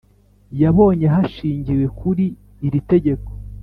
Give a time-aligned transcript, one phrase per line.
[0.61, 2.25] Yabonye hashingiwe kuri
[2.65, 3.29] iri tegeko